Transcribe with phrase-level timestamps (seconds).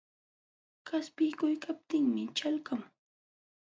[0.87, 2.81] Qaspiykuykaptinmi ćhalqamun.